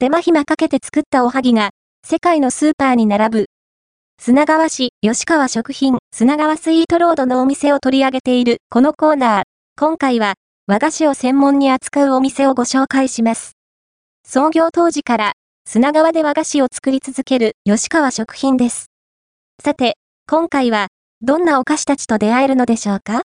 [0.00, 1.70] 手間暇かけて作ったおはぎが、
[2.06, 3.46] 世界のスーパーに並ぶ。
[4.22, 9.42] 砂川市吉川食品砂川スイートロードのお店を取り上げているこのコーナー。
[9.76, 10.34] 今回は
[10.68, 13.56] 和菓子を専門に扱うお店をご紹介します。
[14.24, 15.32] 創業当時から
[15.66, 18.92] 砂川で和菓子を作り続ける吉川食品です。
[19.60, 19.96] さて、
[20.28, 20.86] 今回は
[21.22, 23.14] どんなお菓子たちと出会えるのでしょうか？